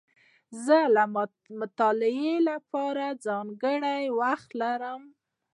زه 0.65 0.77
د 0.95 0.97
مطالعې 1.59 2.33
له 2.47 2.55
پاره 2.71 3.07
ځانګړی 3.25 4.01
وخت 4.19 4.49
لرم. 4.61 5.01